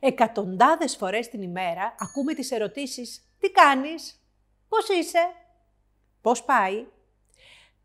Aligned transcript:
Εκατοντάδες 0.00 0.96
φορές 0.96 1.28
την 1.28 1.42
ημέρα 1.42 1.94
ακούμε 1.98 2.34
τις 2.34 2.50
ερωτήσεις 2.50 3.22
«Τι 3.38 3.50
κάνεις; 3.50 4.18
Πώς 4.68 4.88
είσαι; 4.88 5.34
Πώς 6.20 6.44
πάει;» 6.44 6.86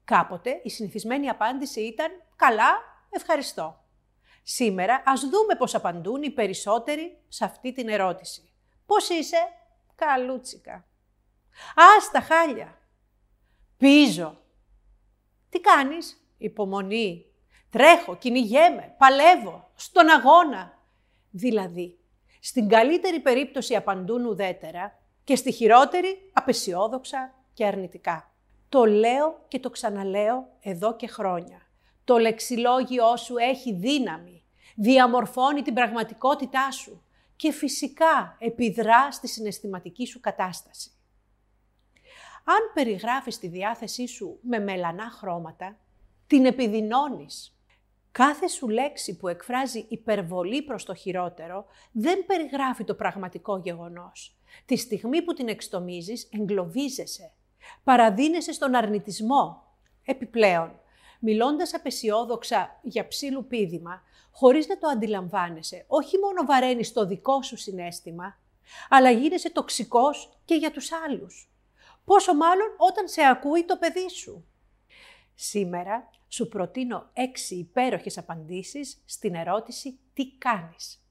Κάποτε 0.03 0.61
η 0.63 0.69
συνηθισμένη 0.69 1.29
απάντηση 1.29 1.81
ήταν 1.81 2.11
«Καλά, 2.35 2.77
ευχαριστώ». 3.09 3.83
Σήμερα 4.43 5.03
ας 5.05 5.21
δούμε 5.21 5.55
πώς 5.57 5.75
απαντούν 5.75 6.23
οι 6.23 6.29
περισσότεροι 6.29 7.17
σε 7.27 7.45
αυτή 7.45 7.71
την 7.71 7.89
ερώτηση. 7.89 8.49
Πώς 8.85 9.09
είσαι; 9.09 9.37
Καλούτσικα. 9.95 10.85
Άστα 11.97 12.21
χάλια. 12.21 12.77
Πίζω. 13.77 14.41
Τι 15.49 15.59
κάνεις; 15.59 16.23
Υπομονή. 16.37 17.25
Τρέχω, 17.69 18.15
κυνηγέμαι, 18.15 18.95
παλεύω, 18.97 19.71
στον 19.75 20.09
αγώνα. 20.09 20.77
Δηλαδή, 21.31 21.98
στην 22.39 22.67
καλύτερη 22.69 23.19
περίπτωση 23.19 23.75
απαντούν 23.75 24.25
ουδέτερα 24.25 24.99
και 25.23 25.35
στη 25.35 25.51
χειρότερη 25.51 26.31
απεσιόδοξα 26.33 27.33
και 27.53 27.65
αρνητικά. 27.65 28.31
Το 28.69 28.85
λέω 28.85 29.45
και 29.47 29.59
το 29.59 29.69
ξαναλέω 29.69 30.47
εδώ 30.61 30.95
και 30.95 31.07
χρόνια. 31.07 31.61
Το 32.03 32.17
λεξιλόγιό 32.17 33.15
σου 33.17 33.37
έχει 33.37 33.73
δύναμη, 33.73 34.43
διαμορφώνει 34.75 35.61
την 35.61 35.73
πραγματικότητά 35.73 36.71
σου 36.71 37.03
και 37.35 37.51
φυσικά 37.51 38.35
επιδρά 38.39 39.11
στη 39.11 39.27
συναισθηματική 39.27 40.05
σου 40.05 40.19
κατάσταση. 40.19 40.91
Αν 42.43 42.71
περιγράφεις 42.73 43.39
τη 43.39 43.47
διάθεσή 43.47 44.07
σου 44.07 44.39
με 44.41 44.59
μελανά 44.59 45.09
χρώματα, 45.09 45.77
την 46.27 46.45
επιδεινώνεις. 46.45 47.58
Κάθε 48.11 48.47
σου 48.47 48.69
λέξη 48.69 49.17
που 49.17 49.27
εκφράζει 49.27 49.85
υπερβολή 49.89 50.61
προς 50.61 50.85
το 50.85 50.93
χειρότερο 50.93 51.65
δεν 51.91 52.25
περιγράφει 52.25 52.83
το 52.83 52.93
πραγματικό 52.93 53.57
γεγονός. 53.57 54.37
Τη 54.65 54.77
στιγμή 54.77 55.21
που 55.21 55.33
την 55.33 55.47
εξτομίζεις, 55.47 56.29
εγκλωβίζεσαι. 56.31 57.31
Παραδίνεσαι 57.83 58.51
στον 58.51 58.75
αρνητισμό. 58.75 59.63
Επιπλέον, 60.05 60.79
μιλώντας 61.19 61.73
απεσιόδοξα 61.73 62.79
για 62.81 63.07
ψήλου 63.07 63.47
πίδημα, 63.47 64.01
χωρίς 64.31 64.67
να 64.67 64.77
το 64.77 64.87
αντιλαμβάνεσαι, 64.87 65.83
όχι 65.87 66.17
μόνο 66.17 66.45
βαραίνεις 66.45 66.93
το 66.93 67.05
δικό 67.05 67.41
σου 67.41 67.57
συνέστημα, 67.57 68.37
αλλά 68.89 69.09
γίνεσαι 69.11 69.49
τοξικός 69.49 70.39
και 70.45 70.55
για 70.55 70.71
τους 70.71 70.91
άλλους. 70.91 71.51
Πόσο 72.05 72.35
μάλλον 72.35 72.67
όταν 72.77 73.07
σε 73.07 73.21
ακούει 73.25 73.63
το 73.65 73.77
παιδί 73.77 74.09
σου. 74.09 74.45
Σήμερα 75.41 76.09
σου 76.27 76.47
προτείνω 76.47 77.09
έξι 77.13 77.55
υπέροχες 77.55 78.17
απαντήσεις 78.17 79.01
στην 79.05 79.35
ερώτηση 79.35 79.99
«Τι 80.13 80.31
κάνεις;». 80.37 81.03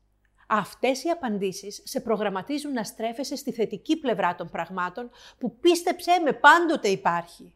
Αυτές 0.46 1.04
οι 1.04 1.08
απαντήσεις 1.08 1.82
σε 1.84 2.00
προγραμματίζουν 2.00 2.72
να 2.72 2.84
στρέφεσαι 2.84 3.36
στη 3.36 3.52
θετική 3.52 3.96
πλευρά 3.96 4.34
των 4.34 4.50
πραγμάτων 4.50 5.10
που 5.38 5.58
πίστεψέ 5.58 6.20
με 6.24 6.32
πάντοτε 6.32 6.88
υπάρχει. 6.88 7.54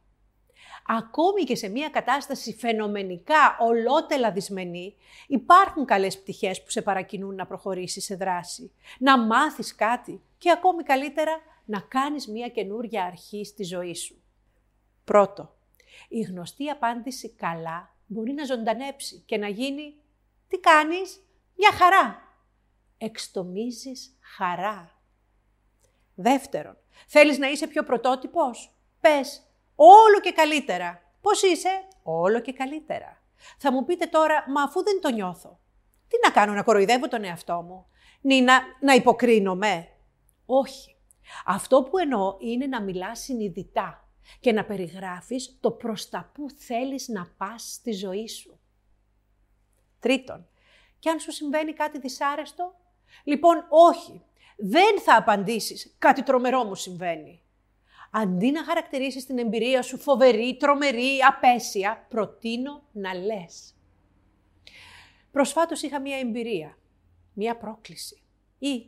Ακόμη 0.86 1.42
και 1.42 1.56
σε 1.56 1.68
μια 1.68 1.88
κατάσταση 1.88 2.54
φαινομενικά 2.54 3.56
ολότελα 3.60 4.32
δυσμενή, 4.32 4.96
υπάρχουν 5.26 5.84
καλές 5.84 6.20
πτυχές 6.20 6.62
που 6.62 6.70
σε 6.70 6.82
παρακινούν 6.82 7.34
να 7.34 7.46
προχωρήσεις 7.46 8.04
σε 8.04 8.14
δράση, 8.14 8.72
να 8.98 9.18
μάθεις 9.18 9.74
κάτι 9.74 10.22
και 10.38 10.50
ακόμη 10.50 10.82
καλύτερα 10.82 11.40
να 11.64 11.80
κάνεις 11.80 12.28
μια 12.28 12.48
καινούρια 12.48 13.04
αρχή 13.04 13.44
στη 13.44 13.64
ζωή 13.64 13.94
σου. 13.94 14.22
Πρώτο, 15.04 15.54
η 16.08 16.20
γνωστή 16.20 16.68
απάντηση 16.68 17.34
«καλά» 17.34 17.96
μπορεί 18.06 18.32
να 18.32 18.44
ζωντανέψει 18.44 19.22
και 19.26 19.36
να 19.36 19.48
γίνει 19.48 19.94
«τι 20.48 20.58
κάνεις» 20.58 21.20
μια 21.56 21.72
χαρά. 21.72 22.22
Εξτομίζεις 22.98 24.18
χαρά. 24.36 25.00
Δεύτερον, 26.14 26.76
θέλεις 27.06 27.38
να 27.38 27.48
είσαι 27.48 27.66
πιο 27.66 27.82
πρωτότυπος; 27.82 28.76
Πες 29.00 29.42
όλο 29.74 30.20
και 30.22 30.32
καλύτερα. 30.32 31.02
Πώς 31.20 31.42
είσαι; 31.42 31.86
Όλο 32.02 32.40
και 32.40 32.52
καλύτερα. 32.52 33.22
Θα 33.58 33.72
μου 33.72 33.84
πείτε 33.84 34.06
τώρα, 34.06 34.44
μα 34.48 34.62
αφού 34.62 34.82
δεν 34.82 35.00
το 35.00 35.10
νιώθω. 35.10 35.60
Τι 36.08 36.16
να 36.24 36.32
κάνω, 36.32 36.52
να 36.52 36.62
κοροϊδεύω 36.62 37.08
τον 37.08 37.24
εαυτό 37.24 37.62
μου. 37.62 37.86
Νίνα, 38.20 38.62
να 38.80 38.94
υποκρίνομαι. 38.94 39.88
Όχι. 40.46 40.96
Αυτό 41.46 41.82
που 41.82 41.98
εννοώ 41.98 42.36
είναι 42.38 42.66
να 42.66 42.82
μιλάς 42.82 43.20
συνειδητά 43.20 44.08
και 44.40 44.52
να 44.52 44.64
περιγράφεις 44.64 45.56
το 45.60 45.70
προς 45.70 46.08
τα 46.08 46.30
που 46.34 46.50
θέλεις 46.50 47.08
να 47.08 47.26
πας 47.36 47.72
στη 47.72 47.92
ζωή 47.92 48.28
σου. 48.28 48.58
Τρίτον, 50.00 50.48
και 50.98 51.10
αν 51.10 51.20
σου 51.20 51.32
συμβαίνει 51.32 51.72
κάτι 51.72 51.98
δυσάρεστο, 51.98 52.74
λοιπόν 53.24 53.66
όχι, 53.68 54.22
δεν 54.56 55.00
θα 55.00 55.16
απαντήσεις 55.16 55.94
κάτι 55.98 56.22
τρομερό 56.22 56.64
μου 56.64 56.74
συμβαίνει. 56.74 57.42
Αντί 58.10 58.50
να 58.50 58.64
χαρακτηρίσεις 58.64 59.26
την 59.26 59.38
εμπειρία 59.38 59.82
σου 59.82 59.98
φοβερή, 59.98 60.56
τρομερή, 60.56 61.18
απέσια, 61.28 62.06
προτείνω 62.08 62.82
να 62.92 63.14
λες. 63.14 63.74
Προσφάτως 65.30 65.82
είχα 65.82 66.00
μία 66.00 66.18
εμπειρία, 66.18 66.78
μία 67.32 67.56
πρόκληση 67.56 68.22
ή 68.58 68.86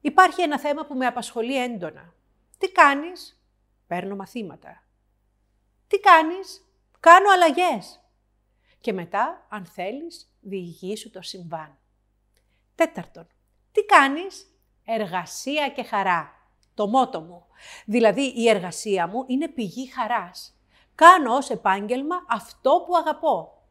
υπάρχει 0.00 0.42
ένα 0.42 0.58
θέμα 0.58 0.86
που 0.86 0.94
με 0.94 1.06
απασχολεί 1.06 1.62
έντονα. 1.62 2.14
Τι 2.58 2.72
κάνεις; 2.72 3.40
Παίρνω 3.86 4.16
μαθήματα. 4.16 4.82
Τι 5.86 6.00
κάνεις; 6.00 6.68
Κάνω 7.00 7.30
αλλαγές. 7.30 8.00
Και 8.80 8.92
μετά, 8.92 9.46
αν 9.48 9.64
θέλεις, 9.64 10.34
διηγήσου 10.40 11.10
το 11.10 11.22
συμβάν. 11.22 11.78
Τέταρτον, 12.74 13.26
τι 13.72 13.84
κάνεις; 13.84 14.48
Εργασία 14.84 15.68
και 15.68 15.82
χαρά. 15.82 16.32
Το 16.74 16.86
μότο 16.86 17.20
μου. 17.20 17.46
Δηλαδή, 17.86 18.22
η 18.22 18.48
εργασία 18.48 19.06
μου 19.06 19.24
είναι 19.26 19.48
πηγή 19.48 19.86
χαράς. 19.86 20.58
Κάνω 20.94 21.34
ως 21.34 21.50
επάγγελμα 21.50 22.16
αυτό 22.28 22.84
που 22.86 22.96
αγαπώ. 22.96 23.62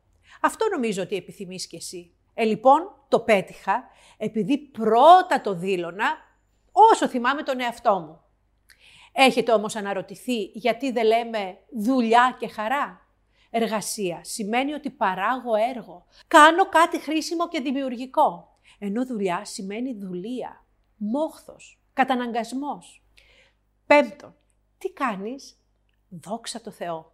Αυτό 0.42 0.66
νομίζω 0.72 1.02
ότι 1.02 1.16
επιθυμείς 1.16 1.68
κι 1.68 1.76
εσύ. 1.76 2.16
Ε, 2.34 2.44
λοιπόν, 2.44 3.06
το 3.08 3.20
πέτυχα, 3.20 3.84
επειδή 4.18 4.58
πρώτα 4.58 5.42
το 5.42 5.54
δήλωνα, 5.54 6.18
όσο 6.72 7.08
θυμάμαι 7.08 7.44
τον 7.44 7.60
εαυτό 7.60 8.00
μου. 8.00 8.22
Έχετε 9.16 9.52
όμως 9.52 9.76
αναρωτηθεί 9.76 10.44
γιατί 10.44 10.92
δεν 10.92 11.06
λέμε 11.06 11.58
δουλειά 11.72 12.36
και 12.40 12.48
χαρά. 12.48 13.08
Εργασία 13.50 14.24
σημαίνει 14.24 14.74
ότι 14.74 14.90
παράγω 14.90 15.56
έργο. 15.56 16.06
Κάνω 16.28 16.70
κάτι 16.70 17.00
χρήσιμο 17.00 17.48
και 17.48 17.60
δημιουργικό. 17.62 18.58
Ενώ 18.80 19.06
δουλειά 19.06 19.46
σημαίνει 19.46 19.94
δουλεία, 19.94 20.66
μόχθος, 20.98 21.82
καταναγκασμός. 21.94 23.04
Πέμπτον, 23.86 24.36
τι 24.78 24.90
κάνεις; 24.90 25.58
Δόξα 26.10 26.62
το 26.62 26.72
Θεό. 26.72 27.12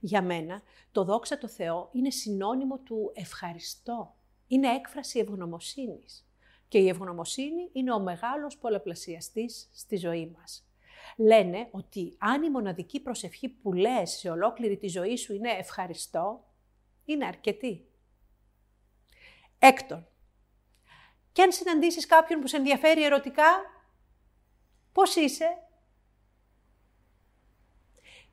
Για 0.00 0.22
μένα, 0.22 0.62
το 0.92 1.04
δόξα 1.04 1.38
το 1.38 1.48
Θεό 1.48 1.88
είναι 1.92 2.10
συνώνυμο 2.10 2.78
του 2.78 3.12
ευχαριστώ. 3.14 4.14
Είναι 4.46 4.68
έκφραση 4.68 5.18
ευγνωμοσύνης. 5.18 6.28
Και 6.68 6.78
η 6.78 6.88
ευγνωμοσύνη 6.88 7.70
είναι 7.72 7.92
ο 7.92 8.00
μεγάλος 8.00 8.56
πολλαπλασιαστής 8.56 9.68
στη 9.72 9.96
ζωή 9.96 10.36
μας 10.36 10.67
λένε 11.16 11.68
ότι 11.70 12.16
αν 12.18 12.42
η 12.42 12.50
μοναδική 12.50 13.00
προσευχή 13.00 13.48
που 13.48 13.72
λες 13.72 14.10
σε 14.10 14.30
ολόκληρη 14.30 14.76
τη 14.76 14.88
ζωή 14.88 15.16
σου 15.16 15.34
είναι 15.34 15.50
ευχαριστώ, 15.50 16.44
είναι 17.04 17.26
αρκετή. 17.26 17.86
Έκτον, 19.58 20.06
και 21.32 21.42
αν 21.42 21.52
συναντήσεις 21.52 22.06
κάποιον 22.06 22.40
που 22.40 22.46
σε 22.46 22.56
ενδιαφέρει 22.56 23.04
ερωτικά, 23.04 23.46
πώς 24.92 25.16
είσαι; 25.16 25.62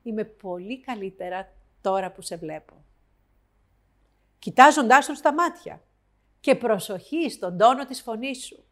Είμαι 0.06 0.24
πολύ 0.24 0.80
καλύτερα 0.80 1.52
τώρα 1.80 2.12
που 2.12 2.22
σε 2.22 2.36
βλέπω. 2.36 2.84
Κοιτάζοντάς 4.38 5.06
τον 5.06 5.14
στα 5.14 5.34
μάτια 5.34 5.82
και 6.40 6.54
προσοχή 6.54 7.30
στον 7.30 7.58
τόνο 7.58 7.84
της 7.84 8.02
φωνής 8.02 8.44
σου. 8.44 8.64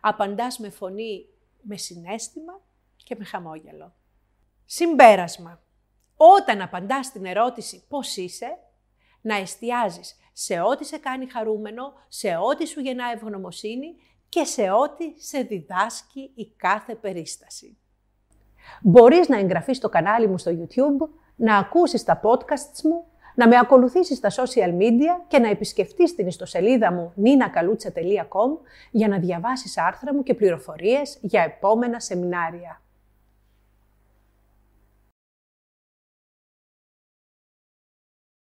Απαντάς 0.00 0.58
με 0.58 0.70
φωνή 0.70 1.28
με 1.62 1.76
συνέστημα 1.76 2.60
και 3.08 3.16
με 3.18 3.24
χαμόγελο. 3.24 3.94
Συμπέρασμα. 4.64 5.60
Όταν 6.16 6.62
απαντάς 6.62 7.12
την 7.12 7.24
ερώτηση 7.24 7.84
«Πώς 7.88 8.16
είσαι», 8.16 8.58
να 9.20 9.36
εστιάζεις 9.36 10.16
σε 10.32 10.60
ό,τι 10.60 10.84
σε 10.84 10.98
κάνει 10.98 11.26
χαρούμενο, 11.26 11.92
σε 12.08 12.36
ό,τι 12.36 12.66
σου 12.66 12.80
γεννά 12.80 13.04
ευγνωμοσύνη 13.14 13.96
και 14.28 14.44
σε 14.44 14.70
ό,τι 14.70 15.22
σε 15.22 15.40
διδάσκει 15.40 16.32
η 16.34 16.52
κάθε 16.56 16.94
περίσταση. 16.94 17.76
Μπορείς 18.82 19.28
να 19.28 19.38
εγγραφείς 19.38 19.76
στο 19.76 19.88
κανάλι 19.88 20.26
μου 20.26 20.38
στο 20.38 20.50
YouTube, 20.50 21.08
να 21.36 21.56
ακούσεις 21.56 22.04
τα 22.04 22.20
podcasts 22.22 22.82
μου, 22.82 23.04
να 23.34 23.48
με 23.48 23.58
ακολουθήσεις 23.58 24.16
στα 24.16 24.30
social 24.30 24.78
media 24.78 25.24
και 25.28 25.38
να 25.38 25.48
επισκεφτείς 25.48 26.14
την 26.14 26.26
ιστοσελίδα 26.26 26.92
μου 26.92 27.12
ninakalutsa.com 27.24 28.58
για 28.90 29.08
να 29.08 29.18
διαβάσεις 29.18 29.78
άρθρα 29.78 30.14
μου 30.14 30.22
και 30.22 30.34
πληροφορίες 30.34 31.18
για 31.20 31.42
επόμενα 31.42 32.00
σεμινάρια. 32.00 32.82